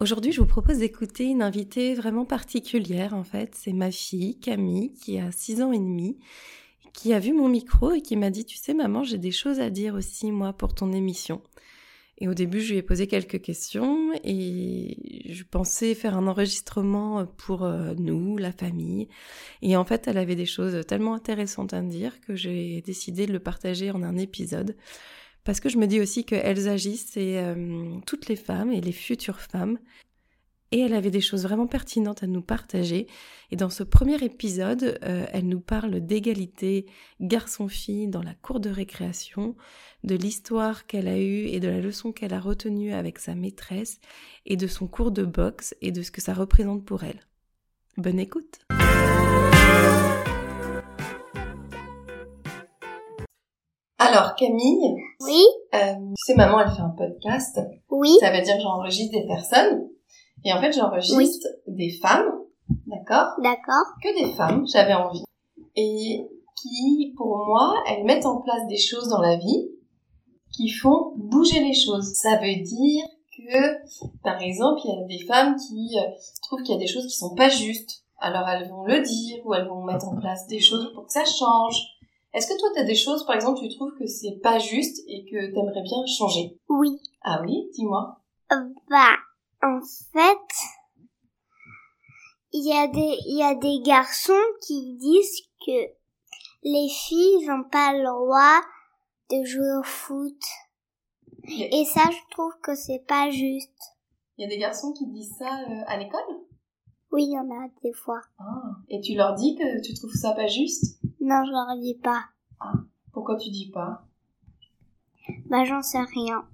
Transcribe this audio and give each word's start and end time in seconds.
Aujourd'hui, 0.00 0.30
je 0.30 0.40
vous 0.40 0.46
propose 0.46 0.78
d'écouter 0.78 1.24
une 1.24 1.42
invitée 1.42 1.94
vraiment 1.94 2.24
particulière 2.24 3.14
en 3.14 3.24
fait. 3.24 3.56
C'est 3.56 3.72
ma 3.72 3.90
fille 3.90 4.38
Camille 4.38 4.92
qui 4.92 5.18
a 5.18 5.32
6 5.32 5.60
ans 5.62 5.72
et 5.72 5.78
demi 5.78 6.18
qui 6.92 7.12
a 7.12 7.18
vu 7.18 7.32
mon 7.32 7.48
micro 7.48 7.92
et 7.92 8.00
qui 8.00 8.16
m'a 8.16 8.30
dit, 8.30 8.44
tu 8.44 8.56
sais 8.56 8.74
maman, 8.74 9.02
j'ai 9.04 9.18
des 9.18 9.30
choses 9.30 9.60
à 9.60 9.70
dire 9.70 9.94
aussi 9.94 10.30
moi 10.30 10.52
pour 10.52 10.74
ton 10.74 10.92
émission. 10.92 11.42
Et 12.20 12.26
au 12.26 12.34
début, 12.34 12.60
je 12.60 12.72
lui 12.72 12.78
ai 12.78 12.82
posé 12.82 13.06
quelques 13.06 13.40
questions 13.40 14.12
et 14.24 15.24
je 15.32 15.44
pensais 15.44 15.94
faire 15.94 16.16
un 16.16 16.26
enregistrement 16.26 17.26
pour 17.26 17.64
euh, 17.64 17.94
nous, 17.96 18.36
la 18.36 18.50
famille. 18.50 19.08
Et 19.62 19.76
en 19.76 19.84
fait, 19.84 20.08
elle 20.08 20.18
avait 20.18 20.34
des 20.34 20.46
choses 20.46 20.84
tellement 20.86 21.14
intéressantes 21.14 21.74
à 21.74 21.82
me 21.82 21.90
dire 21.90 22.20
que 22.20 22.34
j'ai 22.34 22.82
décidé 22.82 23.26
de 23.26 23.32
le 23.32 23.38
partager 23.38 23.92
en 23.92 24.02
un 24.02 24.16
épisode. 24.16 24.76
Parce 25.48 25.60
que 25.60 25.70
je 25.70 25.78
me 25.78 25.86
dis 25.86 25.98
aussi 25.98 26.26
qu'elles 26.26 26.68
agissent 26.68 27.16
et 27.16 27.38
euh, 27.38 27.94
toutes 28.04 28.28
les 28.28 28.36
femmes 28.36 28.70
et 28.70 28.82
les 28.82 28.92
futures 28.92 29.40
femmes 29.40 29.78
et 30.72 30.80
elle 30.80 30.92
avait 30.92 31.10
des 31.10 31.22
choses 31.22 31.44
vraiment 31.44 31.66
pertinentes 31.66 32.22
à 32.22 32.26
nous 32.26 32.42
partager. 32.42 33.06
Et 33.50 33.56
dans 33.56 33.70
ce 33.70 33.82
premier 33.82 34.22
épisode, 34.22 34.98
euh, 35.02 35.24
elle 35.32 35.48
nous 35.48 35.60
parle 35.60 36.00
d'égalité 36.00 36.84
garçon-fille 37.22 38.08
dans 38.08 38.22
la 38.22 38.34
cour 38.34 38.60
de 38.60 38.68
récréation, 38.68 39.56
de 40.04 40.16
l'histoire 40.16 40.86
qu'elle 40.86 41.08
a 41.08 41.18
eue 41.18 41.46
et 41.46 41.60
de 41.60 41.68
la 41.68 41.80
leçon 41.80 42.12
qu'elle 42.12 42.34
a 42.34 42.40
retenue 42.40 42.92
avec 42.92 43.18
sa 43.18 43.34
maîtresse, 43.34 44.00
et 44.44 44.58
de 44.58 44.66
son 44.66 44.86
cours 44.86 45.12
de 45.12 45.24
boxe 45.24 45.74
et 45.80 45.92
de 45.92 46.02
ce 46.02 46.10
que 46.10 46.20
ça 46.20 46.34
représente 46.34 46.84
pour 46.84 47.04
elle. 47.04 47.20
Bonne 47.96 48.20
écoute 48.20 48.60
Alors 53.98 54.36
Camille, 54.36 54.94
Oui, 55.20 55.44
euh, 55.74 55.94
tu 56.16 56.24
sais 56.24 56.34
maman 56.36 56.60
elle 56.60 56.70
fait 56.70 56.82
un 56.82 56.94
podcast, 56.96 57.60
oui, 57.90 58.16
ça 58.20 58.30
veut 58.30 58.42
dire 58.42 58.54
que 58.54 58.62
j'enregistre 58.62 59.12
des 59.12 59.26
personnes, 59.26 59.88
et 60.44 60.52
en 60.52 60.60
fait 60.60 60.72
j'enregistre 60.72 61.48
des 61.66 61.90
femmes, 61.90 62.30
d'accord? 62.86 63.32
D'accord. 63.42 63.86
que 64.02 64.24
des 64.24 64.32
femmes, 64.34 64.64
j'avais 64.72 64.94
envie, 64.94 65.24
et 65.74 66.28
qui, 66.60 67.12
pour 67.16 67.44
moi, 67.46 67.74
elles 67.88 68.04
mettent 68.04 68.26
en 68.26 68.40
place 68.40 68.66
des 68.68 68.78
choses 68.78 69.08
dans 69.08 69.20
la 69.20 69.36
vie 69.36 69.68
qui 70.52 70.70
font 70.70 71.12
bouger 71.16 71.60
les 71.60 71.74
choses. 71.74 72.12
Ça 72.14 72.36
veut 72.36 72.62
dire 72.62 73.04
que, 73.36 74.22
par 74.22 74.40
exemple, 74.40 74.80
il 74.84 74.90
y 74.90 75.02
a 75.02 75.06
des 75.06 75.24
femmes 75.24 75.56
qui 75.56 75.98
euh, 75.98 76.02
trouvent 76.42 76.62
qu'il 76.62 76.74
y 76.74 76.78
a 76.78 76.80
des 76.80 76.86
choses 76.86 77.06
qui 77.06 77.16
sont 77.16 77.34
pas 77.34 77.48
justes. 77.48 78.04
Alors 78.20 78.48
elles 78.48 78.68
vont 78.68 78.84
le 78.84 79.00
dire 79.00 79.38
ou 79.44 79.54
elles 79.54 79.68
vont 79.68 79.84
mettre 79.84 80.08
en 80.08 80.16
place 80.16 80.46
des 80.48 80.58
choses 80.58 80.92
pour 80.94 81.06
que 81.06 81.12
ça 81.12 81.24
change. 81.24 81.97
Est-ce 82.34 82.48
que 82.48 82.58
toi, 82.58 82.68
tu 82.74 82.80
as 82.80 82.84
des 82.84 82.94
choses, 82.94 83.24
par 83.26 83.34
exemple, 83.36 83.60
tu 83.60 83.68
trouves 83.74 83.94
que 83.98 84.06
c'est 84.06 84.38
pas 84.42 84.58
juste 84.58 85.02
et 85.08 85.24
que 85.24 85.52
t'aimerais 85.52 85.82
bien 85.82 86.06
changer? 86.06 86.58
Oui. 86.68 87.00
Ah 87.22 87.40
oui, 87.42 87.68
dis-moi. 87.74 88.20
Euh, 88.52 88.56
Bah, 88.90 89.16
en 89.62 89.80
fait, 90.12 90.54
il 92.52 92.66
y 92.66 92.72
a 92.72 92.86
des, 92.86 93.16
y 93.26 93.42
a 93.42 93.54
des 93.54 93.80
garçons 93.82 94.32
qui 94.66 94.94
disent 94.96 95.42
que 95.66 95.90
les 96.64 96.88
filles 96.88 97.46
n'ont 97.46 97.64
pas 97.64 97.92
le 97.92 98.04
droit 98.04 98.60
de 99.30 99.44
jouer 99.44 99.76
au 99.80 99.82
foot. 99.82 100.40
Et 101.48 101.84
ça, 101.84 102.02
je 102.10 102.30
trouve 102.30 102.52
que 102.62 102.74
c'est 102.74 103.04
pas 103.06 103.30
juste. 103.30 103.96
Il 104.36 104.42
y 104.42 104.44
a 104.44 104.48
des 104.48 104.58
garçons 104.58 104.92
qui 104.92 105.06
disent 105.06 105.34
ça 105.38 105.46
euh, 105.68 105.82
à 105.86 105.96
l'école? 105.98 106.20
Oui, 107.10 107.24
il 107.24 107.32
y 107.32 107.38
en 107.38 107.50
a 107.50 107.68
des 107.82 107.92
fois. 107.94 108.20
ah. 108.38 108.44
Et 108.90 109.00
tu 109.00 109.14
leur 109.14 109.34
dis 109.34 109.56
que 109.56 109.82
tu 109.82 109.94
trouves 109.94 110.12
ça 110.14 110.32
pas 110.32 110.46
juste? 110.46 110.97
Non, 111.20 111.44
je 111.44 111.50
leur 111.50 111.80
dis 111.80 111.96
pas. 111.96 112.24
Pourquoi 113.12 113.36
tu 113.36 113.50
dis 113.50 113.70
pas? 113.70 114.04
Bah, 115.46 115.64
j'en 115.64 115.82
sais 115.82 116.00
rien. 116.00 116.46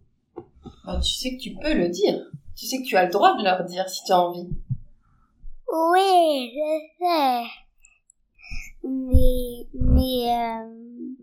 Bah, 0.85 1.01
tu 1.01 1.13
sais 1.13 1.37
que 1.37 1.41
tu 1.41 1.55
peux 1.55 1.75
le 1.75 1.89
dire. 1.89 2.21
Tu 2.57 2.67
sais 2.67 2.79
que 2.79 2.87
tu 2.87 2.97
as 2.97 3.07
le 3.07 3.13
droit 3.13 3.37
de 3.37 3.45
leur 3.45 3.65
dire 3.65 3.89
si 3.89 4.03
tu 4.05 4.13
as 4.13 4.21
envie. 4.21 4.49
Oui, 5.73 6.53
je 6.55 6.81
sais. 6.99 7.45
Mais, 8.85 9.67
mais, 9.75 10.33
euh, 10.33 11.15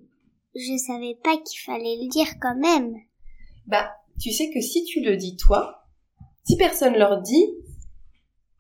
je 0.56 0.78
savais 0.78 1.16
pas 1.24 1.38
qu'il 1.38 1.60
fallait 1.66 1.98
le 2.02 2.10
dire 2.10 2.28
quand 2.40 2.56
même. 2.56 2.96
Bah, 3.68 3.92
tu 4.20 4.32
sais 4.32 4.52
que 4.52 4.62
si 4.62 4.84
tu 4.84 5.02
le 5.02 5.16
dis 5.16 5.38
toi, 5.38 5.86
si 6.44 6.58
personne 6.58 6.96
leur 6.96 7.22
dit, 7.22 7.46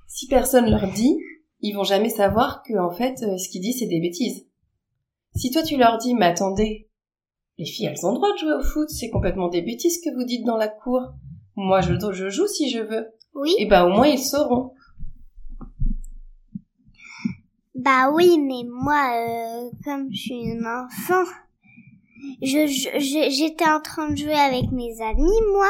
si 0.07 0.27
personne 0.27 0.69
leur 0.69 0.91
dit, 0.91 1.17
ils 1.61 1.73
vont 1.73 1.83
jamais 1.83 2.09
savoir 2.09 2.63
que 2.63 2.77
en 2.77 2.91
fait, 2.91 3.21
euh, 3.23 3.37
ce 3.37 3.49
qu'ils 3.49 3.61
disent 3.61 3.79
c'est 3.79 3.87
des 3.87 3.99
bêtises. 3.99 4.45
Si 5.35 5.49
toi 5.51 5.63
tu 5.63 5.77
leur 5.77 5.97
dis, 5.97 6.13
mais 6.13 6.25
attendez, 6.27 6.89
les 7.57 7.65
filles 7.65 7.85
elles 7.87 8.05
ont 8.05 8.11
le 8.11 8.15
droit 8.15 8.31
de 8.33 8.37
jouer 8.37 8.53
au 8.53 8.63
foot, 8.63 8.89
c'est 8.89 9.09
complètement 9.09 9.47
des 9.49 9.61
bêtises 9.61 9.99
que 10.03 10.13
vous 10.15 10.23
dites 10.25 10.45
dans 10.45 10.57
la 10.57 10.67
cour. 10.67 11.01
Moi 11.55 11.81
je, 11.81 11.93
je 12.11 12.29
joue 12.29 12.47
si 12.47 12.69
je 12.69 12.79
veux. 12.79 13.07
Oui. 13.33 13.53
Et 13.57 13.65
bah 13.65 13.85
au 13.85 13.89
moins 13.89 14.07
ils 14.07 14.19
sauront. 14.19 14.73
Bah 17.75 18.11
oui, 18.13 18.37
mais 18.37 18.63
moi, 18.69 19.11
euh, 19.15 19.69
comme 19.83 20.09
je 20.11 20.17
suis 20.21 20.35
une 20.43 20.65
enfant, 20.67 21.23
je- 22.43 22.67
j'étais 23.29 23.65
en 23.67 23.81
train 23.81 24.11
de 24.11 24.15
jouer 24.17 24.33
avec 24.35 24.71
mes 24.71 25.01
amis, 25.01 25.41
moi, 25.53 25.69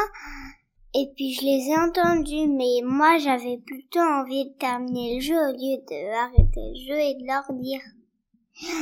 et 0.94 1.06
puis 1.16 1.32
je 1.32 1.42
les 1.42 1.70
ai 1.70 1.76
entendus, 1.78 2.48
mais 2.48 2.82
moi 2.84 3.16
j'avais 3.18 3.56
plutôt 3.64 4.00
envie 4.00 4.44
de 4.44 4.54
terminer 4.58 5.14
le 5.14 5.20
jeu 5.22 5.34
au 5.36 5.52
lieu 5.52 5.78
de 5.88 6.14
arrêter 6.26 6.60
le 6.74 6.86
jeu 6.86 6.98
et 6.98 7.14
de 7.14 7.26
leur 7.26 7.50
dire. 7.58 7.80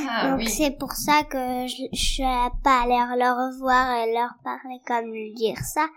Ah 0.09 0.31
Donc 0.37 0.47
c'est 0.47 0.77
pour 0.77 0.91
ça 0.93 1.23
que 1.23 1.67
je, 1.67 1.83
je 1.91 2.05
suis 2.05 2.23
pas 2.63 2.81
allée 2.83 3.19
leur 3.19 3.35
revoir 3.35 3.95
et 3.97 4.13
leur 4.13 4.31
parler 4.43 4.79
comme 4.85 5.11
dire 5.35 5.57
ça. 5.59 5.87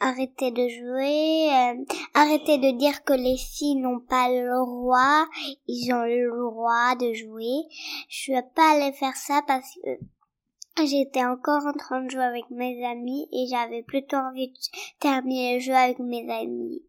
Arrêtez 0.00 0.50
de 0.50 0.68
jouer, 0.68 1.48
euh, 1.50 1.84
arrêtez 2.14 2.58
de 2.58 2.76
dire 2.76 3.04
que 3.04 3.12
les 3.12 3.36
filles 3.36 3.76
n'ont 3.76 4.00
pas 4.00 4.28
le 4.28 4.48
droit, 4.64 5.26
ils 5.68 5.92
ont 5.92 6.04
le 6.04 6.50
droit 6.50 6.96
de 6.96 7.12
jouer. 7.12 7.68
Je 8.08 8.16
suis 8.16 8.32
pas 8.54 8.72
allée 8.74 8.92
faire 8.92 9.16
ça 9.16 9.42
parce 9.46 9.78
que 9.84 10.86
j'étais 10.86 11.24
encore 11.24 11.66
en 11.66 11.72
train 11.72 12.02
de 12.02 12.10
jouer 12.10 12.24
avec 12.24 12.50
mes 12.50 12.84
amis 12.84 13.28
et 13.32 13.46
j'avais 13.50 13.82
plutôt 13.82 14.16
envie 14.16 14.48
de 14.48 14.58
terminer 15.00 15.54
le 15.54 15.60
jeu 15.60 15.74
avec 15.74 15.98
mes 15.98 16.28
amis. 16.30 16.82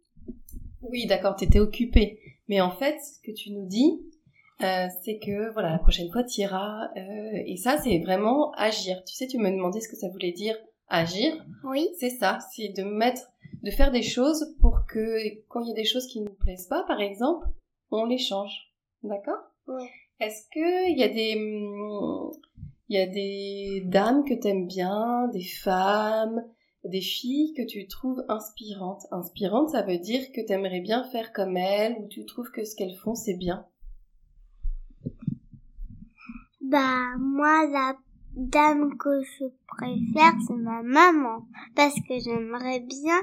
Oui, 0.82 1.06
d'accord, 1.06 1.36
t'étais 1.36 1.60
occupée. 1.60 2.20
Mais 2.48 2.62
en 2.62 2.72
fait, 2.72 2.98
ce 3.00 3.20
que 3.26 3.36
tu 3.36 3.52
nous 3.52 3.66
dis, 3.66 4.02
euh, 4.62 4.88
c'est 5.04 5.20
que 5.20 5.52
voilà, 5.52 5.72
la 5.72 5.80
prochaine 5.80 6.12
fois 6.12 6.24
tu 6.24 6.42
iras. 6.42 6.90
et 6.96 7.58
ça, 7.58 7.78
c'est 7.78 8.00
vraiment 8.00 8.52
agir. 8.52 9.04
Tu 9.06 9.16
sais, 9.16 9.28
tu 9.28 9.38
me 9.38 9.50
demandais 9.50 9.82
ce 9.82 9.90
que 9.90 9.96
ça 9.96 10.10
voulait 10.10 10.32
dire 10.32 10.56
agir. 10.88 11.44
Oui, 11.64 11.90
C'est 11.98 12.10
ça, 12.12 12.40
c'est 12.54 12.70
de 12.70 12.84
mettre, 12.84 13.32
de 13.64 13.72
faire 13.72 13.92
des 13.92 14.04
choses 14.04 14.56
pour 14.62 14.86
que 14.88 15.18
quand 15.48 15.62
il 15.62 15.70
y 15.70 15.72
a 15.72 15.76
des 15.76 15.86
choses 15.86 16.08
qui 16.08 16.22
ne 16.22 16.26
nous 16.26 16.36
plaisent 16.36 16.68
pas, 16.68 16.84
par 16.84 17.02
exemple, 17.02 17.48
on 17.92 18.06
les 18.06 18.18
change. 18.18 18.72
D'accord? 19.04 19.40
Ouais. 19.68 19.90
Est-ce 20.20 20.44
que 20.54 20.90
il 20.90 20.98
y 20.98 21.04
a 21.04 21.10
des, 21.10 21.34
il 22.90 22.96
y 22.96 23.00
a 23.00 23.08
des 23.08 23.84
dames 23.86 24.24
que 24.24 24.34
t'aimes 24.34 24.68
bien, 24.68 25.28
des 25.34 25.44
femmes, 25.44 26.46
des 26.84 27.02
filles 27.02 27.54
que 27.54 27.64
tu 27.64 27.88
trouves 27.88 28.24
inspirantes? 28.30 29.04
Inspirantes, 29.12 29.70
ça 29.70 29.82
veut 29.82 29.98
dire 29.98 30.32
que 30.32 30.42
t'aimerais 30.42 30.82
bien 30.82 31.04
faire 31.06 31.34
comme 31.34 31.58
elles 31.58 31.98
ou 32.00 32.08
tu 32.08 32.26
trouves 32.26 32.52
que 32.52 32.64
ce 32.64 32.76
qu'elles 32.76 32.96
font 32.96 33.16
c'est 33.16 33.36
bien? 33.36 33.66
Bah, 36.64 37.18
moi, 37.20 37.68
la 37.68 37.98
dame 38.36 38.98
que 38.98 39.22
je 39.22 39.46
préfère, 39.68 40.34
c'est 40.48 40.56
ma 40.56 40.82
maman. 40.82 41.46
Parce 41.76 41.96
que 42.08 42.20
j'aimerais 42.20 42.80
bien 42.80 43.20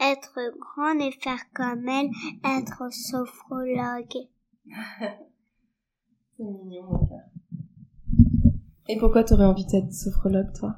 être 0.00 0.36
grande 0.58 1.00
et 1.00 1.12
faire 1.12 1.40
comme 1.54 1.88
elle, 1.88 2.10
être 2.44 2.92
sophrologue. 2.92 4.26
C'est 6.36 6.44
mignon, 6.44 6.84
mon 6.84 7.06
cœur. 7.06 7.20
Et 8.88 8.98
pourquoi 8.98 9.22
t'aurais 9.22 9.44
envie 9.44 9.66
d'être 9.66 9.92
sophrologue, 9.92 10.52
toi? 10.58 10.74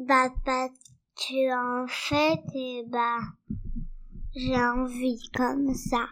Bah, 0.00 0.30
parce 0.44 0.72
que, 1.16 1.82
en 1.82 1.86
fait, 1.86 2.42
eh 2.54 2.84
bah, 2.88 3.20
j'ai 4.34 4.56
envie 4.56 5.20
comme 5.32 5.74
ça. 5.74 6.08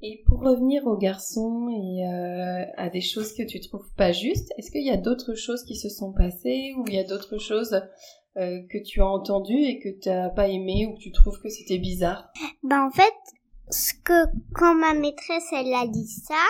Et 0.00 0.22
pour 0.26 0.40
revenir 0.40 0.86
aux 0.86 0.96
garçons 0.96 1.68
et 1.70 2.06
euh, 2.06 2.64
à 2.76 2.88
des 2.88 3.00
choses 3.00 3.32
que 3.32 3.42
tu 3.42 3.58
trouves 3.60 3.92
pas 3.96 4.12
justes, 4.12 4.52
est-ce 4.56 4.70
qu'il 4.70 4.84
y 4.84 4.90
a 4.90 4.96
d'autres 4.96 5.34
choses 5.34 5.64
qui 5.64 5.74
se 5.74 5.88
sont 5.88 6.12
passées 6.12 6.72
ou 6.76 6.84
il 6.86 6.94
y 6.94 6.98
a 6.98 7.04
d'autres 7.04 7.38
choses 7.38 7.80
euh, 8.36 8.60
que 8.70 8.78
tu 8.78 9.00
as 9.00 9.06
entendu 9.06 9.54
et 9.54 9.80
que 9.80 9.88
tu 10.00 10.08
n'as 10.08 10.28
pas 10.28 10.46
aimé 10.46 10.86
ou 10.86 10.94
que 10.94 11.00
tu 11.00 11.10
trouves 11.10 11.40
que 11.42 11.48
c'était 11.48 11.78
bizarre? 11.78 12.30
Bah 12.62 12.86
en 12.86 12.90
fait, 12.90 13.14
ce 13.70 13.92
que 14.04 14.26
quand 14.54 14.76
ma 14.76 14.94
maîtresse 14.94 15.52
elle 15.52 15.74
a 15.74 15.88
dit 15.88 16.06
ça, 16.06 16.44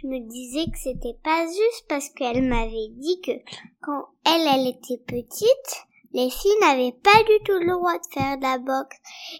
je 0.00 0.06
me 0.06 0.20
disais 0.28 0.70
que 0.70 0.78
c'était 0.78 1.18
pas 1.24 1.46
juste 1.46 1.86
parce 1.88 2.08
qu'elle 2.10 2.42
m'avait 2.42 2.90
dit 2.98 3.20
que 3.20 3.32
quand 3.80 4.04
elle 4.24 4.46
elle 4.46 4.68
était 4.68 5.02
petite, 5.04 5.86
les 6.12 6.30
filles 6.30 6.58
n'avaient 6.60 6.96
pas 7.02 7.22
du 7.24 7.44
tout 7.44 7.58
le 7.58 7.72
droit 7.72 7.98
de 7.98 8.12
faire 8.12 8.36
de 8.36 8.42
la 8.42 8.58
boxe. 8.58 8.96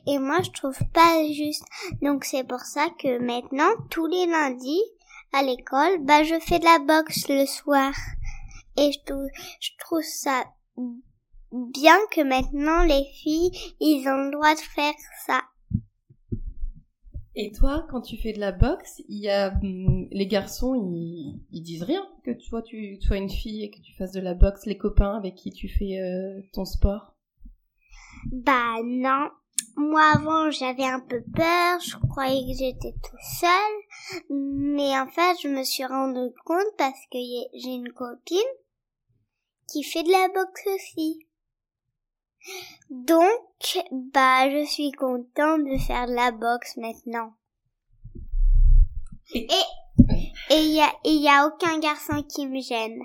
Et 0.06 0.18
moi, 0.18 0.38
je 0.42 0.50
trouve 0.50 0.78
pas 0.92 1.26
juste. 1.32 1.64
Donc 2.02 2.24
c'est 2.24 2.44
pour 2.44 2.60
ça 2.60 2.88
que 2.98 3.18
maintenant, 3.18 3.70
tous 3.90 4.06
les 4.06 4.26
lundis, 4.26 4.82
à 5.32 5.42
l'école, 5.42 5.98
bah, 6.00 6.24
je 6.24 6.38
fais 6.40 6.58
de 6.58 6.64
la 6.64 6.78
boxe 6.78 7.28
le 7.28 7.46
soir. 7.46 7.92
Et 8.76 8.92
je 8.92 9.70
trouve, 9.78 10.02
ça 10.02 10.44
bien 11.52 11.98
que 12.10 12.20
maintenant, 12.20 12.84
les 12.84 13.04
filles, 13.14 13.50
ils 13.80 14.06
ont 14.08 14.16
le 14.16 14.30
droit 14.30 14.54
de 14.54 14.60
faire 14.60 14.94
ça. 15.26 15.42
Et 17.36 17.52
toi, 17.52 17.86
quand 17.90 18.00
tu 18.00 18.16
fais 18.16 18.32
de 18.32 18.40
la 18.40 18.50
boxe, 18.50 19.02
il 19.08 19.18
y 19.18 19.28
a 19.28 19.52
hum, 19.62 20.08
les 20.10 20.26
garçons, 20.26 20.74
ils, 20.74 21.40
ils 21.52 21.62
disent 21.62 21.84
rien 21.84 22.06
que 22.24 22.32
toi 22.32 22.60
tu 22.62 23.00
sois 23.00 23.18
une 23.18 23.30
fille 23.30 23.64
et 23.64 23.70
que 23.70 23.80
tu 23.80 23.94
fasses 23.94 24.12
de 24.12 24.20
la 24.20 24.34
boxe. 24.34 24.66
Les 24.66 24.76
copains 24.76 25.16
avec 25.16 25.36
qui 25.36 25.50
tu 25.50 25.68
fais 25.68 26.00
euh, 26.00 26.40
ton 26.52 26.64
sport? 26.64 27.14
Bah 28.32 28.82
non. 28.84 29.28
Moi 29.76 30.02
avant 30.14 30.50
j'avais 30.50 30.84
un 30.84 31.00
peu 31.00 31.22
peur, 31.34 31.80
je 31.80 31.96
croyais 32.08 32.40
que 32.40 32.58
j'étais 32.58 32.92
tout 32.92 33.16
seul, 33.40 34.30
mais 34.30 34.98
en 34.98 35.06
fait 35.06 35.36
je 35.42 35.48
me 35.48 35.62
suis 35.62 35.84
rendu 35.84 36.34
compte 36.44 36.74
parce 36.76 37.00
que 37.12 37.18
j'ai 37.54 37.74
une 37.74 37.92
copine 37.92 38.38
qui 39.68 39.84
fait 39.84 40.02
de 40.02 40.10
la 40.10 40.28
boxe 40.28 40.66
aussi. 40.74 41.26
Donc, 42.90 43.84
bah, 44.12 44.50
je 44.50 44.66
suis 44.66 44.92
contente 44.92 45.64
de 45.64 45.78
faire 45.78 46.06
de 46.06 46.14
la 46.14 46.32
boxe 46.32 46.76
maintenant. 46.76 47.34
Et 49.34 49.46
il 50.50 50.74
y 50.74 50.80
a, 50.80 50.90
y 51.04 51.28
a 51.28 51.46
aucun 51.46 51.78
garçon 51.78 52.22
qui 52.22 52.46
me 52.46 52.60
gêne. 52.60 53.00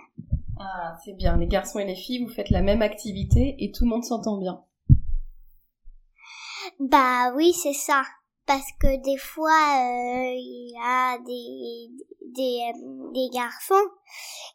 Ah, 0.59 0.95
c'est 1.03 1.13
bien. 1.13 1.37
Les 1.37 1.47
garçons 1.47 1.79
et 1.79 1.85
les 1.85 1.95
filles, 1.95 2.23
vous 2.23 2.33
faites 2.33 2.49
la 2.49 2.61
même 2.61 2.81
activité 2.81 3.55
et 3.59 3.71
tout 3.71 3.83
le 3.83 3.89
monde 3.89 4.03
s'entend 4.03 4.37
bien. 4.37 4.63
Bah 6.79 7.33
oui, 7.35 7.53
c'est 7.53 7.73
ça 7.73 8.03
parce 8.45 8.71
que 8.79 9.03
des 9.03 9.17
fois 9.17 9.49
euh, 9.49 10.33
il 10.35 10.71
y 10.73 10.79
a 10.81 11.17
des 11.19 11.89
des, 12.35 12.59
euh, 12.69 13.11
des 13.13 13.29
garçons 13.33 13.73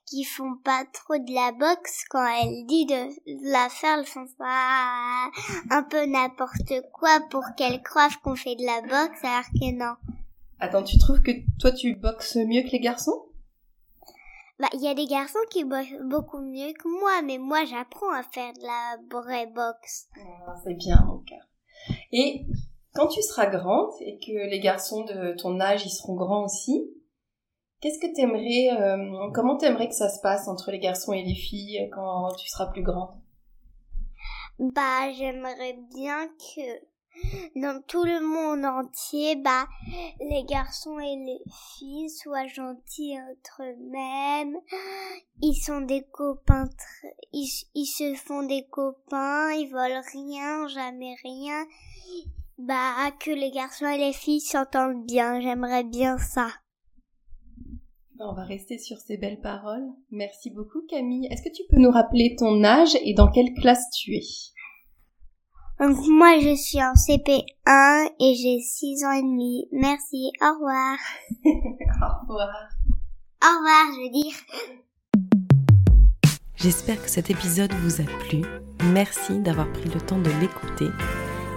qui 0.06 0.24
font 0.24 0.56
pas 0.64 0.84
trop 0.92 1.18
de 1.18 1.32
la 1.32 1.52
boxe 1.52 2.04
quand 2.08 2.26
elle 2.26 2.66
dit 2.66 2.86
de 2.86 3.50
la 3.50 3.68
faire 3.68 3.98
ils 4.00 4.06
font 4.06 4.26
pas 4.38 5.30
un 5.70 5.82
peu 5.82 6.04
n'importe 6.06 6.72
quoi 6.92 7.20
pour 7.30 7.44
qu'elle 7.56 7.82
croient 7.82 8.08
qu'on 8.22 8.36
fait 8.36 8.56
de 8.56 8.64
la 8.64 8.82
boxe 8.82 9.24
alors 9.24 9.44
que 9.44 9.72
non. 9.72 9.94
Attends, 10.58 10.82
tu 10.82 10.98
trouves 10.98 11.22
que 11.22 11.30
toi 11.58 11.72
tu 11.72 11.94
boxes 11.94 12.36
mieux 12.36 12.62
que 12.62 12.70
les 12.72 12.80
garçons? 12.80 13.26
Bah, 14.58 14.68
il 14.74 14.82
y 14.82 14.88
a 14.88 14.94
des 14.94 15.06
garçons 15.06 15.38
qui 15.50 15.64
boxent 15.64 16.02
beaucoup 16.04 16.38
mieux 16.38 16.74
que 16.74 16.86
moi, 17.00 17.22
mais 17.22 17.38
moi 17.38 17.64
j'apprends 17.64 18.12
à 18.12 18.22
faire 18.22 18.52
de 18.52 18.60
la 18.60 18.98
vraie 19.10 19.46
boxe. 19.46 20.06
Ah, 20.46 20.54
c'est 20.62 20.74
bien, 20.74 21.02
mon 21.06 21.20
cœur. 21.20 21.48
Et 22.12 22.44
quand 22.94 23.08
tu 23.08 23.22
seras 23.22 23.46
grande 23.46 23.90
et 24.00 24.18
que 24.18 24.48
les 24.48 24.60
garçons 24.60 25.04
de 25.04 25.34
ton 25.36 25.60
âge 25.60 25.84
ils 25.86 25.90
seront 25.90 26.14
grands 26.14 26.44
aussi, 26.44 26.90
qu'est-ce 27.80 27.98
que 27.98 28.14
t'aimerais, 28.14 28.80
euh, 28.80 29.30
comment 29.32 29.56
t'aimerais 29.56 29.88
que 29.88 29.94
ça 29.94 30.08
se 30.08 30.20
passe 30.20 30.48
entre 30.48 30.70
les 30.70 30.78
garçons 30.78 31.12
et 31.12 31.22
les 31.22 31.34
filles 31.34 31.88
quand 31.92 32.32
tu 32.34 32.48
seras 32.48 32.66
plus 32.66 32.82
grande? 32.82 33.10
Bah, 34.58 35.10
j'aimerais 35.12 35.78
bien 35.94 36.28
que 36.28 36.90
dans 37.56 37.82
tout 37.86 38.04
le 38.04 38.20
monde 38.20 38.64
entier, 38.64 39.36
bah, 39.36 39.66
les 40.20 40.44
garçons 40.44 40.98
et 40.98 41.16
les 41.16 41.40
filles 41.78 42.10
soient 42.10 42.46
gentils 42.46 43.16
entre 43.18 43.62
eux-mêmes. 43.62 44.56
Ils 45.42 45.54
sont 45.54 45.80
des 45.80 46.02
copains, 46.12 46.68
ils, 47.32 47.48
ils 47.74 47.86
se 47.86 48.14
font 48.14 48.42
des 48.42 48.66
copains, 48.70 49.50
ils 49.52 49.70
volent 49.70 50.02
rien, 50.12 50.68
jamais 50.68 51.14
rien. 51.24 51.64
Bah, 52.66 53.10
que 53.18 53.30
les 53.30 53.50
garçons 53.50 53.86
et 53.86 53.96
les 53.96 54.12
filles 54.12 54.40
s'entendent 54.40 55.06
bien, 55.06 55.40
j'aimerais 55.40 55.82
bien 55.82 56.18
ça. 56.18 56.48
On 58.18 58.34
va 58.34 58.44
rester 58.44 58.76
sur 58.76 58.98
ces 58.98 59.16
belles 59.16 59.40
paroles. 59.40 59.88
Merci 60.10 60.50
beaucoup 60.50 60.82
Camille. 60.86 61.26
Est-ce 61.30 61.42
que 61.42 61.54
tu 61.54 61.62
peux 61.70 61.78
nous 61.78 61.90
rappeler 61.90 62.36
ton 62.38 62.62
âge 62.62 62.94
et 63.02 63.14
dans 63.14 63.30
quelle 63.30 63.54
classe 63.54 63.82
tu 63.98 64.14
es? 64.14 64.26
Donc 65.80 65.96
moi 66.06 66.38
je 66.38 66.54
suis 66.54 66.82
en 66.82 66.92
CP1 66.92 68.10
et 68.20 68.34
j'ai 68.34 68.60
6 68.60 69.04
ans 69.06 69.12
et 69.12 69.22
demi. 69.22 69.66
Merci, 69.72 70.30
au 70.42 70.52
revoir. 70.52 70.98
au 71.46 72.28
revoir. 72.28 72.68
Au 73.42 73.56
revoir, 73.56 73.86
je 73.94 74.02
veux 74.04 74.10
dire. 74.10 74.34
J'espère 76.56 77.02
que 77.02 77.08
cet 77.08 77.30
épisode 77.30 77.72
vous 77.72 78.02
a 78.02 78.04
plu. 78.28 78.42
Merci 78.92 79.38
d'avoir 79.38 79.72
pris 79.72 79.88
le 79.88 80.00
temps 80.00 80.18
de 80.18 80.30
l'écouter 80.40 80.90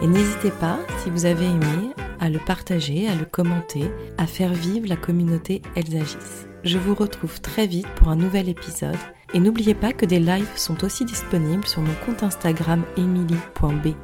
et 0.04 0.08
n'hésitez 0.08 0.52
pas, 0.52 0.78
si 1.02 1.10
vous 1.10 1.26
avez 1.26 1.46
aimé, 1.46 1.94
à 2.20 2.30
le 2.30 2.38
partager, 2.40 3.08
à 3.08 3.16
le 3.16 3.26
commenter, 3.26 3.90
à 4.18 4.28
faire 4.28 4.54
vivre 4.54 4.88
la 4.88 4.98
communauté 4.98 5.62
Elsagis. 5.76 6.46
Je 6.64 6.78
vous 6.78 6.94
retrouve 6.94 7.42
très 7.42 7.66
vite 7.68 7.88
pour 7.96 8.10
un 8.10 8.16
nouvel 8.16 8.50
épisode 8.50 8.98
et 9.34 9.40
n'oubliez 9.40 9.74
pas 9.74 9.94
que 9.94 10.06
des 10.06 10.20
lives 10.20 10.56
sont 10.56 10.84
aussi 10.84 11.06
disponibles 11.06 11.66
sur 11.66 11.82
mon 11.82 11.96
compte 12.06 12.22
Instagram 12.22 12.84
emily.b 12.98 13.96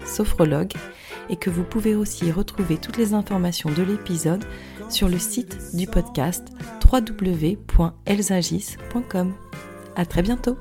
et 1.29 1.35
que 1.35 1.49
vous 1.49 1.63
pouvez 1.63 1.95
aussi 1.95 2.31
retrouver 2.31 2.77
toutes 2.77 2.95
les 2.97 3.13
informations 3.13 3.69
de 3.69 3.83
l'épisode 3.83 4.45
sur 4.89 5.09
le 5.09 5.19
site 5.19 5.75
du 5.75 5.85
podcast 5.85 6.47
www.elsagis.com. 6.91 9.33
À 9.95 10.05
très 10.05 10.21
bientôt! 10.21 10.57